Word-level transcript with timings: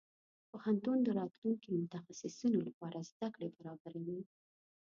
پوهنتون 0.49 0.97
د 1.03 1.07
راتلونکي 1.19 1.69
متخصصينو 1.83 2.59
لپاره 2.67 3.07
زده 3.09 3.27
کړې 3.35 3.47
برابروي. 3.57 4.21